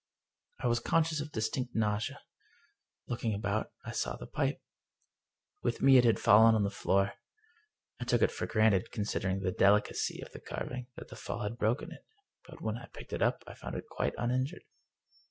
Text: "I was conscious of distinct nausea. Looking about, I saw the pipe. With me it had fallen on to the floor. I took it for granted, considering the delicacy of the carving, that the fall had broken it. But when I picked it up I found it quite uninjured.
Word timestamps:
"I 0.59 0.65
was 0.65 0.79
conscious 0.79 1.21
of 1.21 1.31
distinct 1.31 1.75
nausea. 1.75 2.21
Looking 3.07 3.35
about, 3.35 3.69
I 3.85 3.91
saw 3.91 4.15
the 4.15 4.25
pipe. 4.25 4.59
With 5.61 5.79
me 5.83 5.97
it 5.97 6.05
had 6.05 6.17
fallen 6.19 6.55
on 6.55 6.63
to 6.63 6.69
the 6.69 6.73
floor. 6.75 7.13
I 7.99 8.05
took 8.05 8.23
it 8.23 8.31
for 8.31 8.47
granted, 8.47 8.89
considering 8.91 9.41
the 9.41 9.51
delicacy 9.51 10.19
of 10.23 10.31
the 10.31 10.39
carving, 10.41 10.87
that 10.95 11.09
the 11.09 11.15
fall 11.15 11.41
had 11.43 11.59
broken 11.59 11.91
it. 11.91 12.03
But 12.47 12.61
when 12.63 12.79
I 12.79 12.87
picked 12.87 13.13
it 13.13 13.21
up 13.21 13.43
I 13.45 13.53
found 13.53 13.75
it 13.75 13.85
quite 13.91 14.15
uninjured. 14.17 14.63